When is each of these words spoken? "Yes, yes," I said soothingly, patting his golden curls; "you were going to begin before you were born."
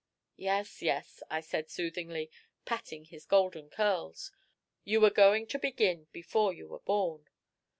"Yes, 0.37 0.81
yes," 0.81 1.21
I 1.29 1.41
said 1.41 1.69
soothingly, 1.69 2.31
patting 2.65 3.05
his 3.05 3.23
golden 3.27 3.69
curls; 3.69 4.31
"you 4.83 4.99
were 4.99 5.11
going 5.11 5.45
to 5.45 5.59
begin 5.59 6.07
before 6.11 6.53
you 6.53 6.67
were 6.67 6.79
born." 6.79 7.29